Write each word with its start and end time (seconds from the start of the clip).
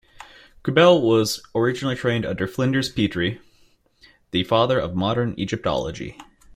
Quibell 0.63 0.99
was 0.99 1.43
originally 1.53 1.95
trained 1.95 2.25
under 2.25 2.47
Flinders 2.47 2.89
Petrie, 2.89 3.39
the 4.31 4.43
father 4.43 4.79
of 4.79 4.95
modern 4.95 5.35
Egyptology. 5.37 6.17